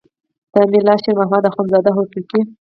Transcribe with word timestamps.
د 0.53 0.55
ملا 0.71 0.95
شیر 1.01 1.15
محمد 1.19 1.43
اخوندزاده 1.49 1.89
هوتکی. 1.93 2.41